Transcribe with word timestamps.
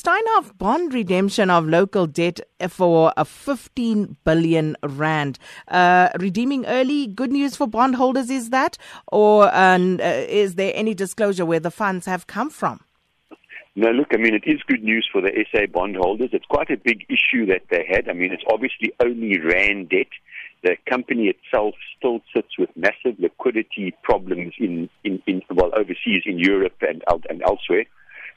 Steinhoff 0.00 0.56
bond 0.56 0.94
redemption 0.94 1.50
of 1.50 1.66
local 1.66 2.06
debt 2.06 2.40
for 2.70 3.12
a 3.18 3.24
15 3.26 4.16
billion 4.24 4.74
rand. 4.82 5.38
Uh, 5.68 6.08
redeeming 6.18 6.64
early, 6.64 7.06
good 7.06 7.30
news 7.30 7.54
for 7.54 7.66
bondholders 7.66 8.30
is 8.30 8.48
that? 8.48 8.78
Or 9.08 9.54
uh, 9.54 9.76
is 9.76 10.54
there 10.54 10.72
any 10.74 10.94
disclosure 10.94 11.44
where 11.44 11.60
the 11.60 11.70
funds 11.70 12.06
have 12.06 12.26
come 12.26 12.48
from? 12.48 12.80
No, 13.76 13.90
look, 13.90 14.14
I 14.14 14.16
mean, 14.16 14.34
it 14.34 14.44
is 14.46 14.62
good 14.66 14.82
news 14.82 15.06
for 15.12 15.20
the 15.20 15.44
SA 15.52 15.66
bondholders. 15.70 16.30
It's 16.32 16.46
quite 16.46 16.70
a 16.70 16.78
big 16.78 17.04
issue 17.10 17.44
that 17.46 17.64
they 17.68 17.84
had. 17.86 18.08
I 18.08 18.14
mean, 18.14 18.32
it's 18.32 18.44
obviously 18.50 18.94
only 19.00 19.38
RAND 19.38 19.90
debt. 19.90 20.08
The 20.62 20.78
company 20.88 21.28
itself 21.28 21.74
still 21.98 22.22
sits 22.34 22.56
with 22.58 22.70
massive 22.74 23.18
liquidity 23.18 23.94
problems 24.02 24.54
in, 24.58 24.88
in, 25.04 25.22
in 25.26 25.42
well, 25.50 25.72
overseas 25.76 26.22
in 26.24 26.38
Europe 26.38 26.76
and, 26.80 27.04
and 27.28 27.42
elsewhere. 27.42 27.84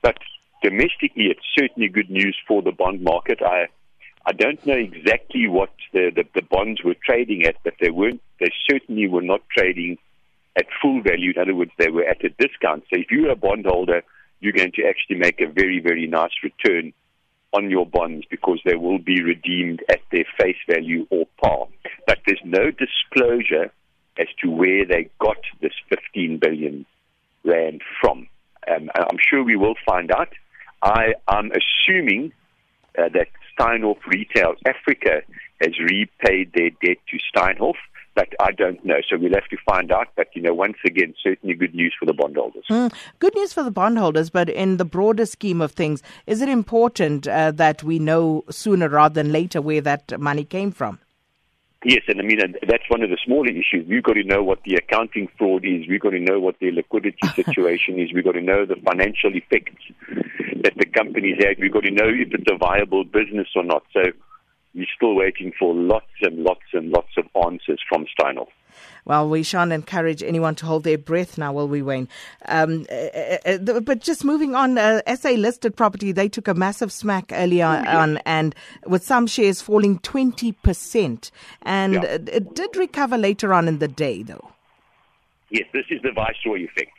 But 0.00 0.16
domestically, 0.62 1.26
it's 1.26 1.44
certainly 1.58 1.88
good 1.88 2.10
news 2.10 2.36
for 2.46 2.62
the 2.62 2.72
bond 2.72 3.02
market. 3.02 3.40
I 3.42 3.68
I 4.26 4.32
don't 4.32 4.64
know 4.66 4.76
exactly 4.76 5.48
what 5.48 5.72
the, 5.92 6.12
the, 6.14 6.24
the 6.34 6.42
bonds 6.42 6.82
were 6.84 6.94
trading 6.94 7.44
at, 7.46 7.56
but 7.64 7.74
they 7.80 7.90
weren't. 7.90 8.20
They 8.38 8.50
certainly 8.70 9.08
were 9.08 9.22
not 9.22 9.40
trading 9.48 9.96
at 10.56 10.66
full 10.82 11.00
value. 11.02 11.32
In 11.34 11.40
other 11.40 11.54
words, 11.54 11.70
they 11.78 11.88
were 11.88 12.04
at 12.04 12.22
a 12.22 12.28
discount. 12.28 12.84
So 12.92 13.00
if 13.00 13.10
you're 13.10 13.30
a 13.30 13.36
bondholder, 13.36 14.02
you're 14.40 14.52
going 14.52 14.72
to 14.72 14.86
actually 14.86 15.16
make 15.16 15.40
a 15.40 15.46
very 15.46 15.80
very 15.80 16.06
nice 16.06 16.32
return 16.42 16.92
on 17.52 17.70
your 17.70 17.86
bonds 17.86 18.26
because 18.30 18.60
they 18.64 18.76
will 18.76 18.98
be 18.98 19.22
redeemed 19.22 19.82
at 19.88 20.00
their 20.12 20.26
face 20.38 20.56
value 20.68 21.06
or 21.10 21.26
par. 21.42 21.66
But 22.06 22.18
there's 22.26 22.40
no 22.44 22.70
disclosure 22.70 23.72
as 24.18 24.28
to 24.42 24.50
where 24.50 24.84
they 24.84 25.10
got 25.18 25.38
this 25.60 25.72
15 25.88 26.38
billion 26.38 26.86
rand 27.44 27.82
from. 28.00 28.28
Um, 28.70 28.90
I'm 28.94 29.18
sure 29.28 29.42
we 29.42 29.56
will 29.56 29.74
find 29.86 30.12
out. 30.12 30.28
I 30.82 31.14
am 31.28 31.50
assuming 31.52 32.32
uh, 32.98 33.08
that 33.14 33.28
Steinhoff 33.58 33.98
Retail 34.06 34.54
Africa 34.66 35.22
has 35.60 35.78
repaid 35.78 36.52
their 36.54 36.70
debt 36.70 36.98
to 37.10 37.18
Steinhoff, 37.34 37.74
but 38.14 38.28
I 38.40 38.52
don't 38.52 38.84
know. 38.84 38.96
So 39.08 39.18
we'll 39.18 39.34
have 39.34 39.48
to 39.48 39.56
find 39.68 39.92
out. 39.92 40.08
But, 40.16 40.28
you 40.34 40.42
know, 40.42 40.54
once 40.54 40.78
again, 40.86 41.14
certainly 41.22 41.54
good 41.54 41.74
news 41.74 41.94
for 41.98 42.06
the 42.06 42.14
bondholders. 42.14 42.64
Mm, 42.70 42.92
good 43.18 43.34
news 43.34 43.52
for 43.52 43.62
the 43.62 43.70
bondholders, 43.70 44.30
but 44.30 44.48
in 44.48 44.78
the 44.78 44.84
broader 44.84 45.26
scheme 45.26 45.60
of 45.60 45.72
things, 45.72 46.02
is 46.26 46.40
it 46.40 46.48
important 46.48 47.28
uh, 47.28 47.50
that 47.52 47.82
we 47.82 47.98
know 47.98 48.44
sooner 48.50 48.88
rather 48.88 49.22
than 49.22 49.32
later 49.32 49.60
where 49.60 49.80
that 49.82 50.18
money 50.18 50.44
came 50.44 50.72
from? 50.72 50.98
Yes, 51.82 52.02
and 52.08 52.20
I 52.20 52.24
mean 52.24 52.38
that's 52.68 52.90
one 52.90 53.02
of 53.02 53.08
the 53.08 53.16
smaller 53.24 53.48
issues. 53.48 53.88
We've 53.88 54.02
got 54.02 54.12
to 54.12 54.22
know 54.22 54.42
what 54.42 54.62
the 54.64 54.74
accounting 54.74 55.28
fraud 55.38 55.64
is. 55.64 55.88
We've 55.88 56.00
got 56.00 56.10
to 56.10 56.20
know 56.20 56.38
what 56.38 56.58
the 56.58 56.70
liquidity 56.72 57.26
situation 57.34 57.98
is. 57.98 58.12
We've 58.12 58.24
got 58.24 58.32
to 58.32 58.42
know 58.42 58.66
the 58.66 58.76
financial 58.84 59.34
effects 59.34 59.82
that 60.62 60.74
the 60.76 60.86
companies 60.86 61.36
had. 61.38 61.58
We've 61.58 61.72
got 61.72 61.84
to 61.84 61.90
know 61.90 62.08
if 62.08 62.32
it's 62.32 62.50
a 62.50 62.56
viable 62.56 63.04
business 63.04 63.48
or 63.54 63.64
not. 63.64 63.82
So 63.92 64.02
we're 64.74 64.86
still 64.94 65.14
waiting 65.14 65.52
for 65.58 65.74
lots 65.74 66.06
and 66.22 66.44
lots 66.44 66.66
and 66.72 66.90
lots 66.90 67.10
of 67.16 67.24
answers 67.44 67.80
from 67.88 68.06
Steinhoff. 68.18 68.48
Well, 69.04 69.28
we 69.28 69.42
shan't 69.42 69.72
encourage 69.72 70.22
anyone 70.22 70.54
to 70.56 70.66
hold 70.66 70.84
their 70.84 70.98
breath 70.98 71.38
now, 71.38 71.52
will 71.52 71.66
we, 71.66 71.82
Wayne? 71.82 72.08
Um, 72.46 72.86
uh, 72.90 72.94
uh, 72.94 73.58
uh 73.58 73.80
but 73.80 74.00
just 74.00 74.24
moving 74.24 74.54
on, 74.54 74.78
uh, 74.78 75.00
SA 75.16 75.30
listed 75.30 75.76
property, 75.76 76.12
they 76.12 76.28
took 76.28 76.46
a 76.46 76.54
massive 76.54 76.92
smack 76.92 77.32
earlier 77.32 77.64
oh, 77.64 77.98
on, 77.98 78.18
and 78.18 78.54
with 78.86 79.02
some 79.02 79.26
shares 79.26 79.60
falling 79.60 79.98
20%. 80.00 81.30
And 81.62 81.94
yeah. 81.94 82.02
it 82.04 82.54
did 82.54 82.76
recover 82.76 83.18
later 83.18 83.52
on 83.52 83.66
in 83.66 83.78
the 83.78 83.88
day, 83.88 84.22
though. 84.22 84.52
Yes, 85.50 85.66
this 85.72 85.86
is 85.90 86.00
the 86.02 86.12
Viceroy 86.12 86.64
effect. 86.64 86.92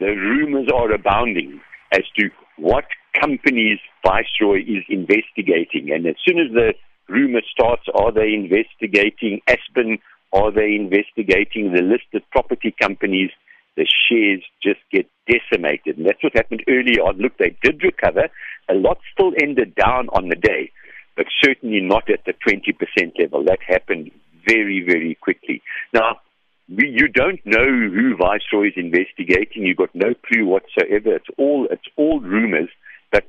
The 0.00 0.06
rumors 0.06 0.68
are 0.74 0.90
abounding 0.90 1.60
as 1.92 2.02
to 2.18 2.30
what 2.56 2.86
companies 3.18 3.78
Viceroy 4.04 4.60
is 4.62 4.84
investigating. 4.88 5.90
And 5.92 6.06
as 6.06 6.16
soon 6.26 6.38
as 6.38 6.52
the 6.52 6.74
rumor 7.08 7.42
starts, 7.50 7.84
are 7.94 8.12
they 8.12 8.32
investigating 8.34 9.40
Aspen? 9.48 9.98
Are 10.32 10.50
they 10.50 10.74
investigating 10.74 11.72
the 11.72 11.82
listed 11.82 12.22
property 12.30 12.74
companies? 12.80 13.30
The 13.76 13.86
shares 14.08 14.42
just 14.62 14.80
get 14.90 15.06
decimated. 15.26 15.98
And 15.98 16.06
that's 16.06 16.22
what 16.22 16.36
happened 16.36 16.64
early 16.68 16.98
on. 16.98 17.18
Look, 17.18 17.38
they 17.38 17.56
did 17.62 17.82
recover. 17.82 18.28
A 18.68 18.74
lot 18.74 18.98
still 19.12 19.32
ended 19.40 19.74
down 19.74 20.08
on 20.12 20.28
the 20.28 20.36
day, 20.36 20.70
but 21.16 21.26
certainly 21.42 21.80
not 21.80 22.10
at 22.10 22.24
the 22.24 22.34
20% 22.46 23.18
level. 23.18 23.44
That 23.44 23.58
happened 23.66 24.10
very, 24.46 24.84
very 24.86 25.16
quickly. 25.20 25.62
Now, 25.92 26.20
you 26.68 27.08
don't 27.08 27.40
know 27.44 27.66
who 27.66 28.16
Viceroy 28.16 28.68
is 28.68 28.74
investigating. 28.76 29.64
You've 29.64 29.76
got 29.76 29.94
no 29.94 30.14
clue 30.26 30.46
whatsoever. 30.46 31.14
It's 31.16 31.28
all, 31.36 31.68
it's 31.70 31.88
all 31.96 32.20
rumors. 32.20 32.70
But 33.12 33.26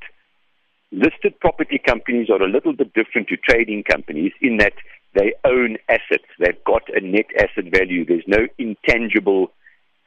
listed 0.92 1.40
property 1.40 1.80
companies 1.86 2.30
are 2.30 2.42
a 2.42 2.50
little 2.50 2.74
bit 2.74 2.94
different 2.94 3.28
to 3.28 3.38
trading 3.38 3.84
companies 3.84 4.32
in 4.42 4.58
that 4.58 4.74
they 5.14 5.34
own 5.46 5.78
assets. 5.90 6.26
They've 6.40 6.64
got 6.66 6.84
a 6.96 7.02
net 7.02 7.28
asset 7.38 7.72
value. 7.72 8.06
There's 8.06 8.24
no 8.28 8.48
intangible 8.58 9.52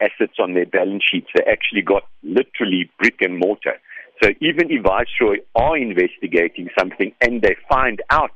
assets 0.01 0.37
on 0.39 0.53
their 0.53 0.65
balance 0.65 1.03
sheets. 1.09 1.27
They 1.33 1.43
actually 1.49 1.81
got 1.81 2.03
literally 2.23 2.89
brick 2.99 3.21
and 3.21 3.37
mortar. 3.37 3.79
So 4.21 4.31
even 4.41 4.71
if 4.71 4.83
Viceroy 4.83 5.37
are 5.55 5.77
investigating 5.77 6.69
something 6.77 7.13
and 7.21 7.41
they 7.41 7.55
find 7.69 8.01
out 8.09 8.33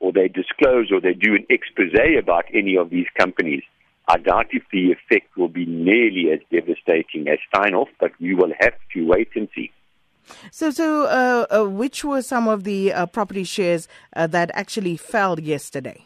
or 0.00 0.12
they 0.12 0.28
disclose 0.28 0.90
or 0.92 1.00
they 1.00 1.14
do 1.14 1.34
an 1.34 1.46
expose 1.50 1.92
about 2.18 2.44
any 2.52 2.76
of 2.76 2.90
these 2.90 3.06
companies, 3.18 3.62
I 4.08 4.18
doubt 4.18 4.46
if 4.50 4.62
the 4.72 4.92
effect 4.92 5.36
will 5.36 5.48
be 5.48 5.66
nearly 5.66 6.30
as 6.32 6.40
devastating 6.50 7.28
as 7.28 7.38
Steinhoff, 7.52 7.88
but 8.00 8.12
we 8.20 8.34
will 8.34 8.52
have 8.60 8.74
to 8.94 9.06
wait 9.06 9.28
and 9.34 9.48
see. 9.54 9.70
So, 10.50 10.70
so 10.70 11.04
uh, 11.04 11.46
uh, 11.50 11.68
which 11.68 12.04
were 12.04 12.22
some 12.22 12.48
of 12.48 12.64
the 12.64 12.92
uh, 12.92 13.06
property 13.06 13.44
shares 13.44 13.88
uh, 14.14 14.26
that 14.28 14.50
actually 14.54 14.96
fell 14.96 15.38
yesterday? 15.38 16.04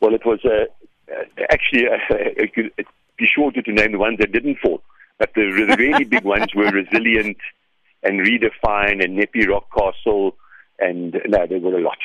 Well, 0.00 0.14
it 0.14 0.24
was 0.24 0.40
uh, 0.44 0.66
uh, 1.12 1.24
actually 1.50 1.86
be 3.18 3.26
shorter 3.26 3.62
to 3.62 3.72
name 3.72 3.92
the 3.92 3.98
ones 3.98 4.18
that 4.18 4.32
didn't 4.32 4.58
fall, 4.58 4.82
but 5.18 5.30
the, 5.34 5.42
the 5.68 5.76
really 5.76 6.04
big 6.04 6.24
ones 6.36 6.54
were 6.54 6.70
Resilient 6.70 7.38
and 8.02 8.20
Redefine 8.20 9.02
and 9.04 9.16
Nepi 9.16 9.48
Rock 9.48 9.66
Castle, 9.76 10.36
and 10.78 11.20
no, 11.26 11.46
there 11.46 11.58
were 11.58 11.78
a 11.78 11.82
lot, 11.82 11.98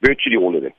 virtually 0.00 0.36
all 0.36 0.56
of 0.56 0.62
them. 0.62 0.72